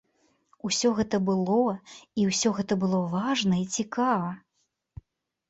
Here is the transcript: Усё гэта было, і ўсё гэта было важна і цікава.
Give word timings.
Усё 0.69 0.87
гэта 0.99 1.19
было, 1.27 1.67
і 2.21 2.25
ўсё 2.31 2.49
гэта 2.61 2.79
было 2.85 3.03
важна 3.13 3.61
і 3.63 3.69
цікава. 3.83 4.29